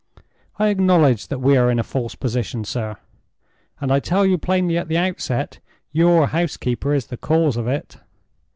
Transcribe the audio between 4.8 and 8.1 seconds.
the outset—your housekeeper is the cause of it."